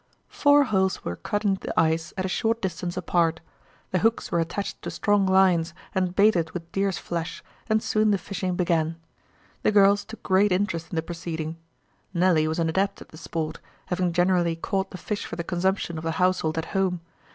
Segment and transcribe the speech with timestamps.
[0.29, 3.39] Four holes were cut in the ice at a short distance apart.
[3.91, 8.17] The hooks were attached to strong lines and baited with deer's flesh, and soon the
[8.17, 8.97] fishing began.
[9.61, 11.57] The girls took great interest in the proceeding.
[12.15, 13.59] Nelly was an adept at the sport,
[13.93, 17.01] having generally caught the fish for the consumption of the household at home.